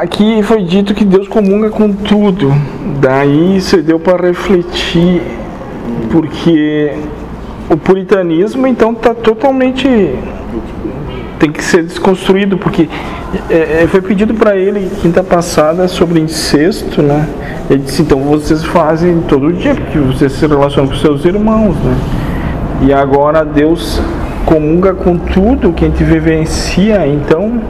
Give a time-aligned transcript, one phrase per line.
[0.00, 2.52] aqui foi dito que Deus comunga com tudo.
[3.00, 5.20] Daí isso deu para refletir,
[6.10, 6.92] porque
[7.68, 9.86] o puritanismo então está totalmente
[11.38, 12.88] tem que ser desconstruído, porque
[13.48, 17.26] é, é foi pedido para ele quinta passada sobre incesto, né?
[17.70, 21.96] Ele disse, então vocês fazem todo dia, porque vocês se relacionam com seus irmãos, né?
[22.82, 24.02] E agora Deus
[24.44, 27.60] comunga com tudo que a gente vivencia, então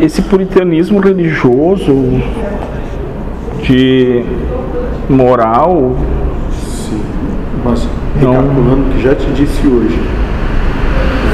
[0.00, 1.94] esse puritanismo religioso
[3.62, 4.24] de
[5.08, 5.96] moral.
[6.52, 7.02] Sim,
[7.64, 10.00] mas recapitulando o que já te disse hoje,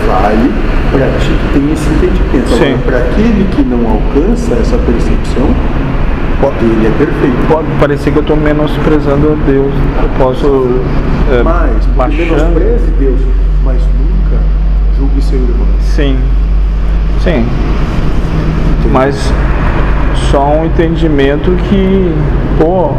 [0.06, 0.52] vale
[0.90, 2.54] para ti que tem esse entendimento.
[2.54, 5.48] Agora, para aquele que não alcança essa percepção,
[6.60, 7.48] ele é perfeito.
[7.48, 9.72] Pode parecer que eu estou menosprezando a Deus.
[10.02, 10.80] Eu posso.
[11.30, 13.20] É, mas, menospreze Deus,
[13.64, 14.42] mas nunca
[14.96, 15.66] julgue seu irmão.
[15.80, 16.16] Sim.
[17.22, 17.46] Sim.
[18.90, 19.16] Mas
[20.30, 22.14] só um entendimento que,
[22.58, 22.92] pô,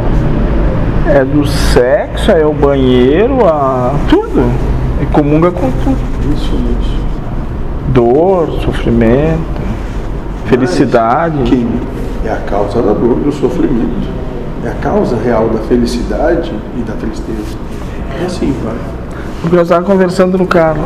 [1.08, 4.52] é do sexo, é o banheiro, a tudo.
[5.02, 5.98] E comunga com tudo.
[6.34, 7.00] Isso, isso
[7.94, 9.62] dor, sofrimento,
[10.46, 11.38] felicidade.
[11.40, 11.68] Mas quem
[12.26, 14.08] é a causa da dor, do sofrimento,
[14.66, 17.58] é a causa real da felicidade e da tristeza.
[18.22, 18.76] É assim, vai.
[19.42, 20.84] Porque eu estava conversando no carro.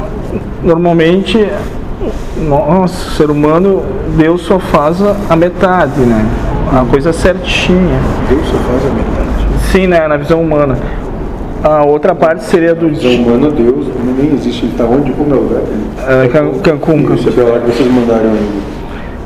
[0.61, 1.49] Normalmente,
[2.37, 3.83] nosso ser humano,
[4.17, 4.97] Deus só faz
[5.29, 6.25] a metade, né?
[6.71, 7.99] A coisa certinha.
[8.29, 9.71] Deus só faz a metade.
[9.71, 10.07] Sim, né?
[10.07, 10.77] Na visão humana.
[11.63, 12.89] A outra parte seria do.
[12.89, 14.65] Visão humana, Deus nem existe.
[14.65, 15.11] Ele está onde?
[15.13, 15.61] Como é o lugar?
[16.07, 16.27] É,
[16.61, 17.13] Cancún.
[17.13, 18.73] Isso é lá que vocês mandaram ainda.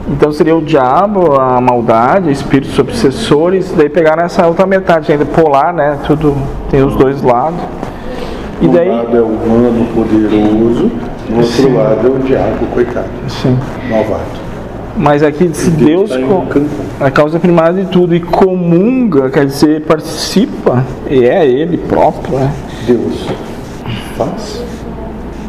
[0.10, 5.74] Então seria o diabo, a maldade, espíritos obsessores, daí pegaram essa outra metade, ainda polar,
[5.74, 5.98] né?
[6.08, 6.34] Tudo
[6.70, 7.60] tem os dois lados.
[8.62, 8.90] E um daí...
[8.90, 10.92] lado é o humano poderoso,
[11.30, 11.74] no outro Sim.
[11.74, 13.10] lado é o diabo, coitado.
[13.28, 13.58] Sim.
[13.90, 14.48] Malvado.
[14.98, 16.68] Mas aqui se Deus, Deus
[17.00, 22.40] tá a causa primária de tudo e comunga, quer dizer, participa, e é Ele próprio.
[22.40, 22.52] Né?
[22.88, 23.30] Deus
[24.18, 24.64] faz,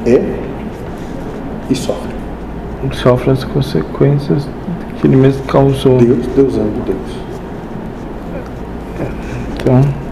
[0.04, 0.22] é
[1.70, 2.12] e sofre.
[2.92, 4.46] Sofre as consequências
[5.00, 5.96] que Ele mesmo causou.
[5.96, 7.18] Deus, Deus ama Deus.
[9.54, 10.07] Então.